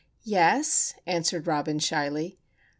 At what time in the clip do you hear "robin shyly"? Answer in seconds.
1.45-2.39